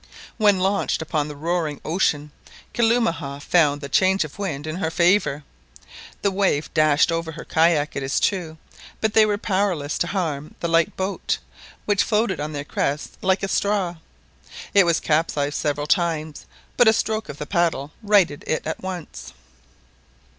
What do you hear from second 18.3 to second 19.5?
it at once.